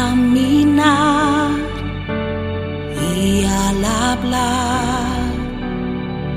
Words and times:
caminar 0.00 1.50
y 3.14 3.44
al 3.44 3.84
hablar, 3.84 5.30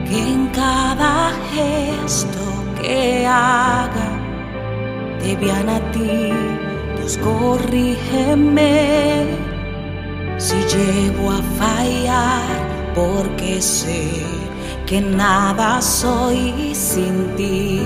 que 0.07 0.19
en 0.33 0.47
cada 0.47 1.31
gesto 1.53 2.43
que 2.81 3.25
haga 3.25 4.09
te 5.21 5.31
a 5.77 5.79
ti, 5.93 6.17
Dios 6.97 7.17
corrígeme 7.29 8.73
si 10.37 10.57
llego 10.73 11.31
a 11.31 11.41
fallar, 11.61 12.57
porque 12.93 13.61
sé 13.61 14.09
que 14.85 14.99
nada 14.99 15.81
soy 15.81 16.75
sin 16.75 17.15
ti. 17.37 17.81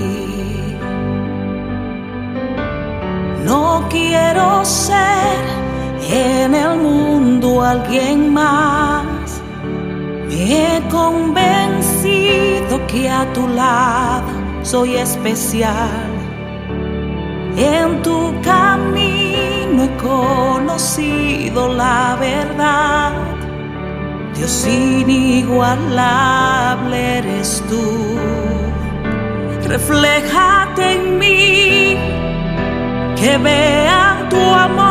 No 3.44 3.86
quiero 3.88 4.64
ser 4.64 5.67
en 6.08 6.54
el 6.54 6.76
mundo 6.78 7.62
alguien 7.62 8.32
más. 8.32 9.42
Me 10.28 10.76
he 10.76 10.80
convencido 10.88 12.80
que 12.86 13.10
a 13.10 13.30
tu 13.32 13.48
lado 13.48 14.28
soy 14.62 14.94
especial. 14.96 16.06
En 17.56 18.02
tu 18.02 18.34
camino 18.42 19.84
he 19.84 19.96
conocido 19.96 21.72
la 21.74 22.16
verdad. 22.18 23.12
Dios 24.34 24.66
inigualable 24.66 27.18
eres 27.18 27.62
tú. 27.68 28.16
Refléjate 29.66 30.92
en 30.92 31.18
mí, 31.18 31.98
que 33.16 33.36
vea 33.36 34.26
tu 34.30 34.40
amor 34.40 34.87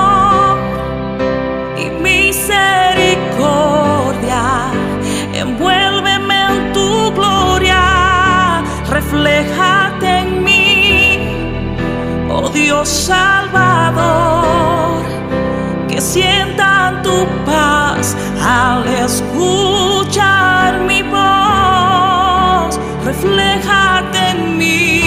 refléjate 9.10 10.06
en 10.06 10.44
mí, 10.44 11.18
oh 12.30 12.50
Dios 12.50 12.90
Salvador, 12.90 14.26
que 15.88 16.02
sientan 16.02 17.02
tu 17.04 17.26
paz 17.46 18.18
al 18.44 18.86
escuchar 19.06 20.82
mi 20.82 21.04
voz, 21.04 22.78
refléjate 23.06 24.30
en 24.32 24.58
mí. 24.58 25.07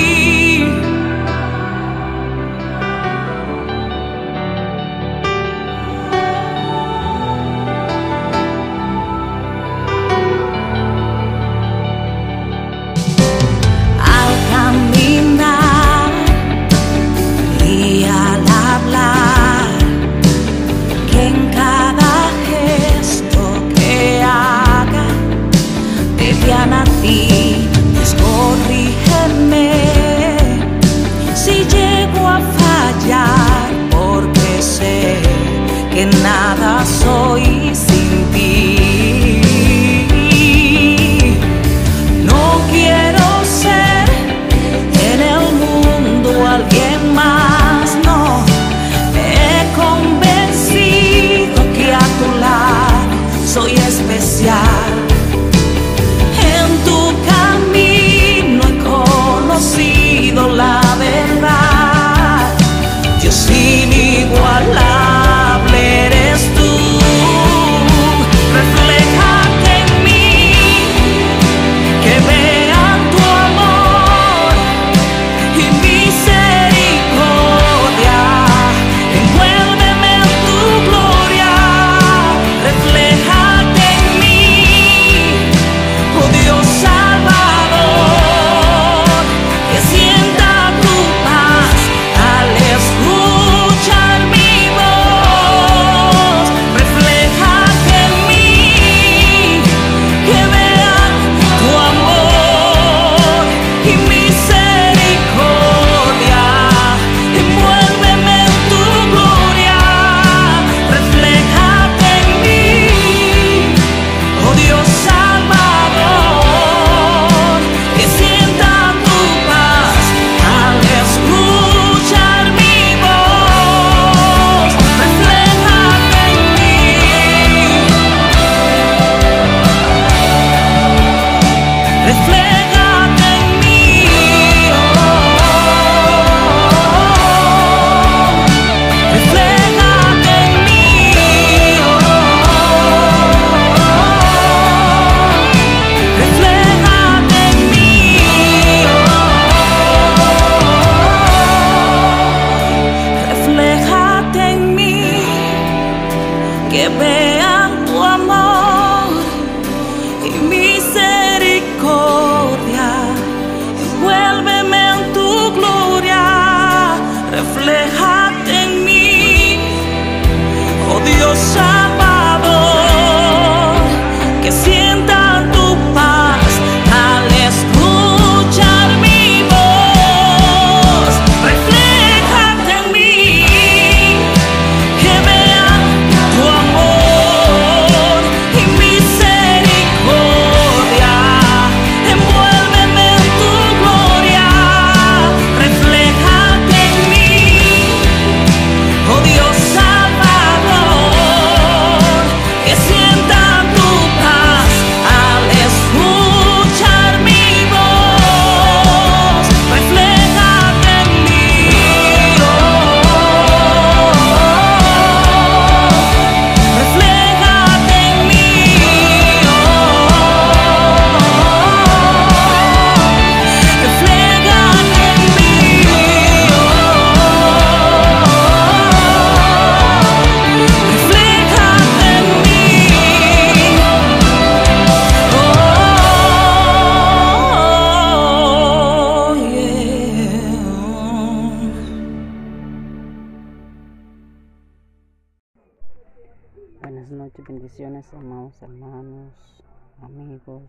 Buenas 247.01 247.17
noches, 247.17 247.47
bendiciones, 247.49 248.13
amados 248.13 248.61
hermanos, 248.61 249.65
amigos. 250.03 250.63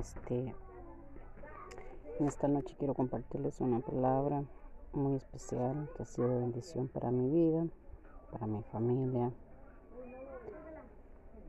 Este, 0.00 0.52
en 2.18 2.26
esta 2.26 2.48
noche 2.48 2.74
quiero 2.76 2.92
compartirles 2.94 3.60
una 3.60 3.78
palabra 3.78 4.42
muy 4.92 5.14
especial 5.14 5.88
que 5.96 6.02
ha 6.02 6.06
sido 6.06 6.40
bendición 6.40 6.88
para 6.88 7.12
mi 7.12 7.30
vida, 7.30 7.68
para 8.32 8.48
mi 8.48 8.64
familia, 8.72 9.30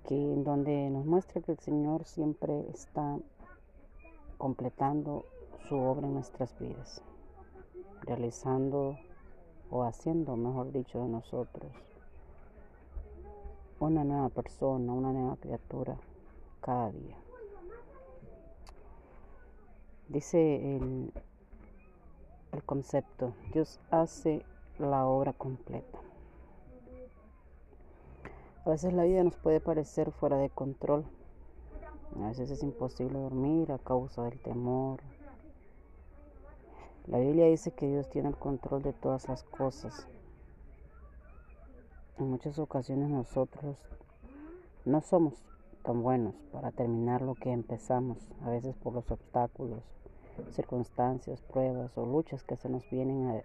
que 0.08 0.14
en 0.14 0.44
donde 0.44 0.92
nos 0.92 1.08
muestra 1.08 1.42
que 1.42 1.54
el 1.54 1.60
Señor 1.60 2.06
siempre 2.06 2.70
está 2.70 3.18
completando 4.38 5.26
su 5.68 5.78
obra 5.78 6.06
en 6.06 6.14
nuestras 6.14 6.56
vidas, 6.60 7.02
realizando 8.02 9.00
o 9.72 9.82
haciendo, 9.84 10.36
mejor 10.36 10.72
dicho, 10.72 11.00
de 11.00 11.10
nosotros 11.10 11.72
una 13.80 14.04
nueva 14.04 14.30
persona, 14.30 14.92
una 14.92 15.12
nueva 15.12 15.36
criatura 15.38 15.98
cada 16.62 16.92
día. 16.92 17.16
Dice 20.10 20.78
el, 20.78 21.12
el 22.54 22.64
concepto, 22.64 23.34
Dios 23.54 23.80
hace 23.92 24.44
la 24.80 25.06
obra 25.06 25.34
completa. 25.34 26.00
A 28.66 28.70
veces 28.70 28.94
la 28.94 29.04
vida 29.04 29.24
nos 29.24 29.36
puede 29.36 29.60
parecer 29.60 30.12
fuera 30.12 30.38
de 30.38 30.50
control. 30.50 31.06
A 32.22 32.28
veces 32.28 32.50
es 32.52 32.64
imposible 32.64 33.20
dormir 33.20 33.72
a 33.72 33.78
causa 33.78 34.24
del 34.24 34.40
temor. 34.40 35.00
La 37.06 37.20
Biblia 37.20 37.46
dice 37.46 37.72
que 37.72 37.88
Dios 37.88 38.10
tiene 38.10 38.30
el 38.30 38.36
control 38.36 38.82
de 38.82 38.92
todas 38.92 39.30
las 39.30 39.44
cosas 39.44 40.08
en 42.20 42.30
muchas 42.30 42.58
ocasiones 42.60 43.10
nosotros 43.10 43.78
no 44.86 45.02
somos 45.02 45.34
tan 45.84 46.02
buenos 46.02 46.36
para 46.52 46.72
terminar 46.72 47.22
lo 47.22 47.36
que 47.36 47.52
empezamos, 47.52 48.18
a 48.44 48.50
veces 48.50 48.76
por 48.76 48.94
los 48.94 49.10
obstáculos, 49.12 49.84
circunstancias, 50.52 51.42
pruebas 51.42 51.98
o 51.98 52.06
luchas 52.06 52.44
que 52.44 52.56
se 52.56 52.70
nos 52.70 52.90
vienen 52.90 53.42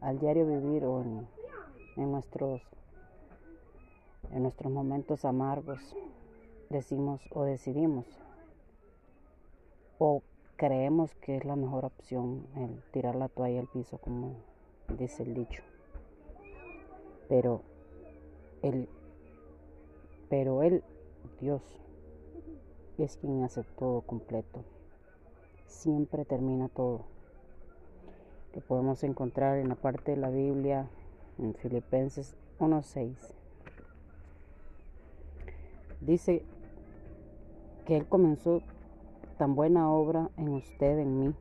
al 0.00 0.18
diario 0.18 0.46
vivir 0.46 0.84
o 0.84 1.02
en, 1.02 1.26
en, 1.96 2.10
nuestros, 2.10 2.62
en 4.32 4.42
nuestros 4.42 4.72
momentos 4.72 5.24
amargos. 5.24 5.78
Decimos 6.70 7.20
o 7.32 7.44
decidimos 7.44 8.06
o 9.98 10.22
creemos 10.56 11.14
que 11.14 11.36
es 11.36 11.44
la 11.44 11.56
mejor 11.56 11.86
opción 11.86 12.46
el 12.56 12.82
tirar 12.92 13.14
la 13.14 13.28
toalla 13.28 13.60
al 13.60 13.68
piso, 13.68 13.98
como 13.98 14.34
dice 14.98 15.22
el 15.22 15.34
dicho. 15.34 15.62
Pero 17.28 17.62
él, 18.62 18.88
pero 20.28 20.62
Él, 20.62 20.82
Dios, 21.40 21.62
es 22.98 23.16
quien 23.16 23.42
hace 23.44 23.62
todo 23.78 24.00
completo. 24.02 24.64
Siempre 25.66 26.24
termina 26.24 26.68
todo. 26.68 27.04
Lo 28.54 28.60
podemos 28.60 29.04
encontrar 29.04 29.58
en 29.58 29.68
la 29.68 29.76
parte 29.76 30.12
de 30.12 30.16
la 30.16 30.30
Biblia, 30.30 30.88
en 31.38 31.54
Filipenses 31.54 32.34
1.6. 32.58 33.14
Dice 36.00 36.42
que 37.86 37.96
Él 37.96 38.06
comenzó 38.06 38.62
tan 39.36 39.54
buena 39.54 39.90
obra 39.90 40.30
en 40.36 40.48
usted, 40.48 40.98
en 40.98 41.20
mí, 41.20 41.34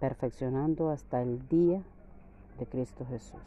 perfeccionando 0.00 0.90
hasta 0.90 1.22
el 1.22 1.46
día 1.48 1.82
de 2.58 2.66
Cristo 2.66 3.06
Jesús. 3.08 3.40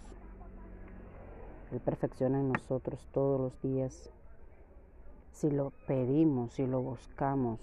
Él 1.72 1.80
perfecciona 1.80 2.40
en 2.40 2.52
nosotros 2.52 3.08
todos 3.12 3.40
los 3.40 3.62
días. 3.62 4.10
Si 5.34 5.50
lo 5.50 5.72
pedimos, 5.88 6.54
si 6.54 6.66
lo 6.66 6.82
buscamos, 6.82 7.60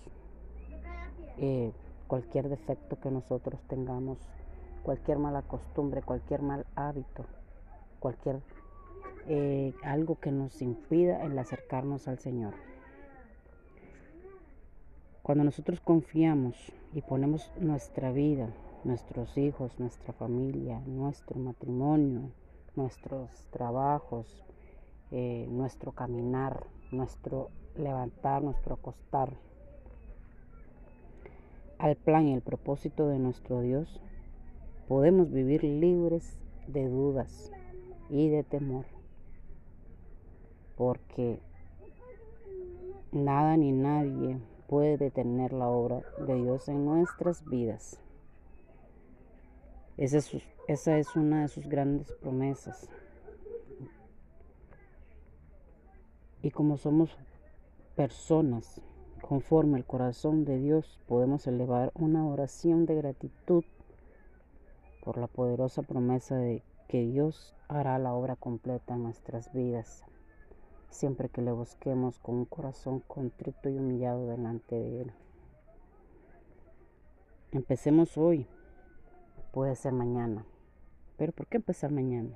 eh, 1.39 1.73
cualquier 2.07 2.49
defecto 2.49 3.01
que 3.01 3.11
nosotros 3.11 3.61
tengamos, 3.69 4.19
cualquier 4.83 5.19
mala 5.19 5.43
costumbre, 5.43 6.03
cualquier 6.03 6.43
mal 6.43 6.67
hábito, 6.75 7.25
cualquier 8.01 8.41
eh, 9.29 9.73
algo 9.85 10.19
que 10.19 10.33
nos 10.33 10.61
impida 10.61 11.23
el 11.23 11.39
acercarnos 11.39 12.09
al 12.09 12.19
Señor. 12.19 12.55
Cuando 15.23 15.45
nosotros 15.45 15.81
confiamos 15.81 16.57
y 16.93 17.01
ponemos 17.01 17.51
nuestra 17.61 18.11
vida, 18.11 18.49
nuestros 18.85 19.37
hijos, 19.39 19.79
nuestra 19.79 20.13
familia, 20.13 20.81
nuestro 20.87 21.39
matrimonio, 21.39 22.31
nuestros 22.75 23.31
trabajos, 23.51 24.45
eh, 25.11 25.47
nuestro 25.51 25.93
caminar, 25.93 26.67
nuestro 26.91 27.51
levantar, 27.77 28.43
nuestro 28.43 28.75
acostar, 28.75 29.35
al 31.79 31.97
plan 31.97 32.29
y 32.29 32.35
el 32.35 32.43
propósito 32.43 33.09
de 33.09 33.19
nuestro 33.19 33.61
Dios, 33.61 34.01
podemos 34.89 35.31
vivir 35.31 35.65
libres 35.65 36.39
de 36.67 36.89
dudas 36.89 37.51
y 38.09 38.29
de 38.29 38.45
temor, 38.45 38.87
porque 40.77 41.41
nada 43.11 43.57
ni 43.57 43.73
nadie 43.73 44.39
puede 44.69 44.97
detener 44.97 45.53
la 45.53 45.69
obra 45.69 46.03
de 46.27 46.35
Dios 46.35 46.69
en 46.69 46.85
nuestras 46.85 47.45
vidas. 47.45 48.02
Esa 49.97 50.97
es, 50.97 51.17
una 51.17 51.43
de 51.43 51.49
sus 51.49 51.69
grandes 51.69 52.13
promesas. 52.13 52.89
Y 56.43 56.51
como 56.51 56.77
somos 56.77 57.17
personas 57.95 58.81
conforme 59.21 59.77
al 59.77 59.85
corazón 59.85 60.45
de 60.45 60.59
Dios, 60.59 60.99
podemos 61.07 61.47
elevar 61.47 61.93
una 61.95 62.27
oración 62.27 62.87
de 62.87 62.97
gratitud 62.97 63.65
por 65.05 65.19
la 65.19 65.27
poderosa 65.27 65.83
promesa 65.83 66.37
de 66.37 66.63
que 66.89 67.05
Dios 67.07 67.55
hará 67.69 67.99
la 67.99 68.15
obra 68.15 68.35
completa 68.35 68.95
en 68.95 69.05
nuestras 69.05 69.53
vidas, 69.53 70.05
siempre 70.91 71.29
que 71.29 71.43
le 71.43 71.53
busquemos 71.53 72.19
con 72.19 72.37
un 72.37 72.45
corazón 72.45 73.01
contrito 73.01 73.69
y 73.69 73.77
humillado 73.77 74.27
delante 74.27 74.75
de 74.75 75.03
Él. 75.03 75.13
Empecemos 77.53 78.17
hoy 78.17 78.47
Puede 79.53 79.77
ser 79.77 79.93
mañana. 79.93 80.47
Pero 81.19 81.33
¿por 81.33 81.47
qué 81.47 81.59
empezar 81.59 81.93
mañana? 81.93 82.35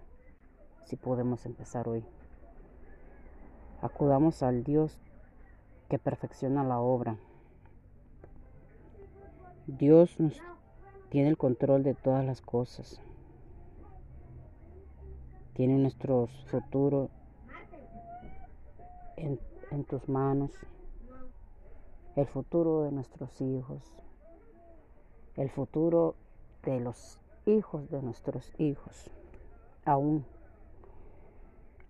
Si 0.85 0.97
podemos 0.97 1.47
empezar 1.47 1.89
hoy. 1.89 2.05
Acudamos 3.81 4.43
al 4.43 4.65
Dios 4.65 4.99
que 5.89 5.99
perfecciona 5.99 6.63
la 6.63 6.79
obra. 6.79 7.17
Dios 9.67 10.21
nos 10.21 10.39
tiene 11.09 11.31
el 11.31 11.39
control 11.39 11.85
de 11.85 11.95
todas 11.95 12.23
las 12.23 12.43
cosas. 12.43 13.01
Tiene 15.55 15.79
nuestro 15.79 16.27
futuro 16.51 17.09
en, 19.17 19.41
en 19.71 19.85
tus 19.85 20.07
manos. 20.07 20.51
El 22.15 22.27
futuro 22.27 22.83
de 22.83 22.93
nuestros 22.93 23.41
hijos. 23.41 23.83
El 25.35 25.49
futuro 25.49 26.15
de 26.67 26.81
los 26.81 27.21
hijos 27.47 27.89
de 27.91 28.03
nuestros 28.03 28.53
hijos, 28.59 29.11
aún, 29.85 30.27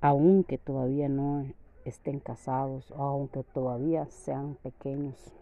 aunque 0.02 0.59
todavía 0.59 1.09
no 1.09 1.47
estén 1.85 2.21
casados, 2.21 2.92
aunque 2.92 3.42
todavía 3.42 4.06
sean 4.11 4.56
pequeños. 4.56 5.33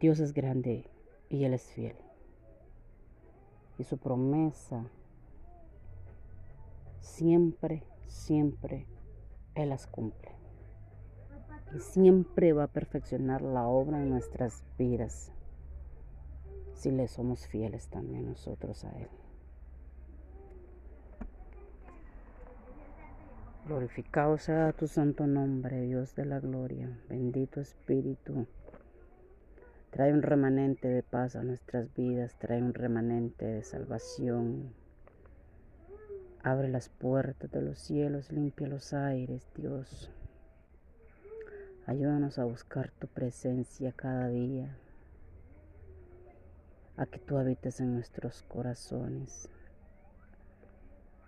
Dios 0.00 0.18
es 0.18 0.34
grande 0.34 0.90
y 1.28 1.44
Él 1.44 1.54
es 1.54 1.62
fiel. 1.62 1.96
Y 3.78 3.84
su 3.84 3.96
promesa 3.96 4.84
siempre, 7.00 7.84
siempre 8.08 8.86
Él 9.54 9.68
las 9.68 9.86
cumple. 9.86 10.32
Y 11.76 11.80
siempre 11.80 12.52
va 12.52 12.64
a 12.64 12.72
perfeccionar 12.72 13.40
la 13.42 13.66
obra 13.66 14.02
en 14.02 14.10
nuestras 14.10 14.64
vidas 14.78 15.32
si 16.74 16.90
le 16.90 17.08
somos 17.08 17.46
fieles 17.46 17.88
también 17.88 18.26
nosotros 18.26 18.84
a 18.84 18.90
Él. 18.98 19.08
Glorificado 23.66 24.36
sea 24.36 24.72
tu 24.72 24.86
santo 24.86 25.26
nombre, 25.26 25.80
Dios 25.80 26.14
de 26.14 26.26
la 26.26 26.38
gloria, 26.38 26.90
bendito 27.08 27.60
Espíritu. 27.60 28.46
Trae 29.90 30.12
un 30.12 30.22
remanente 30.22 30.88
de 30.88 31.02
paz 31.02 31.36
a 31.36 31.42
nuestras 31.42 31.94
vidas, 31.94 32.34
trae 32.38 32.60
un 32.60 32.74
remanente 32.74 33.46
de 33.46 33.62
salvación. 33.62 34.74
Abre 36.42 36.68
las 36.68 36.90
puertas 36.90 37.50
de 37.50 37.62
los 37.62 37.78
cielos, 37.78 38.30
limpia 38.30 38.66
los 38.66 38.92
aires, 38.92 39.48
Dios. 39.54 40.10
Ayúdanos 41.86 42.38
a 42.38 42.44
buscar 42.44 42.90
tu 42.90 43.06
presencia 43.06 43.92
cada 43.92 44.28
día 44.28 44.76
a 46.96 47.06
que 47.06 47.18
tú 47.18 47.38
habites 47.38 47.80
en 47.80 47.94
nuestros 47.94 48.42
corazones. 48.42 49.48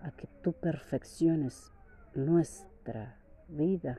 a 0.01 0.11
que 0.13 0.29
tú 0.43 0.53
perfecciones 0.53 1.73
nuestra 2.15 3.17
vida. 3.49 3.99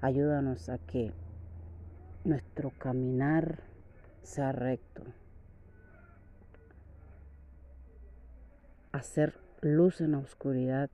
Ayúdanos 0.00 0.68
a 0.68 0.78
que 0.78 1.12
nuestro 2.24 2.70
caminar 2.70 3.60
sea 4.22 4.50
recto. 4.50 5.04
Hacer 8.90 9.38
luz 9.60 10.00
en 10.00 10.12
la 10.12 10.18
oscuridad, 10.18 10.90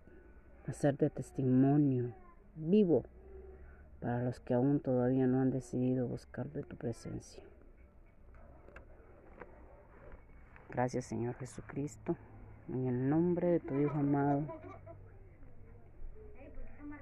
hacer 0.67 0.99
de 0.99 1.09
testimonio 1.09 2.15
vivo 2.55 3.05
para 4.01 4.23
los 4.23 4.41
que 4.41 4.55
aún 4.55 4.81
todavía 4.81 5.27
no 5.27 5.41
han 5.41 5.51
decidido 5.51 6.07
buscar 6.07 6.47
de 6.51 6.63
tu 6.63 6.77
presencia. 6.77 7.43
Gracias 10.71 11.07
Señor 11.07 11.35
Jesucristo, 11.37 12.17
en 12.69 12.87
el 12.87 13.09
nombre 13.09 13.49
de 13.49 13.61
tu 13.61 13.79
Hijo 13.79 13.99
amado. 13.99 14.45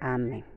Amén. 0.00 0.55